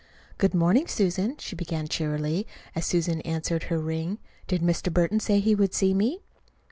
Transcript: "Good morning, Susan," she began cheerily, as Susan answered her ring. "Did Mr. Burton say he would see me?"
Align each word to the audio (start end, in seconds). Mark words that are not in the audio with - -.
"Good 0.39 0.55
morning, 0.55 0.87
Susan," 0.87 1.37
she 1.37 1.55
began 1.55 1.87
cheerily, 1.87 2.47
as 2.73 2.87
Susan 2.87 3.21
answered 3.21 3.65
her 3.65 3.77
ring. 3.77 4.17
"Did 4.47 4.63
Mr. 4.63 4.91
Burton 4.91 5.19
say 5.19 5.39
he 5.39 5.53
would 5.53 5.75
see 5.75 5.93
me?" 5.93 6.23